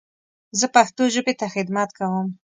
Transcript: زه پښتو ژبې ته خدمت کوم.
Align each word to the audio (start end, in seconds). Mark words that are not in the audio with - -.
زه 0.59 0.65
پښتو 0.75 1.03
ژبې 1.13 1.33
ته 1.39 1.47
خدمت 1.55 1.89
کوم. 1.97 2.27